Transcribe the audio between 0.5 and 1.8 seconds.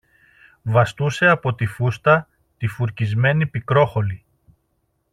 βαστούσε από τη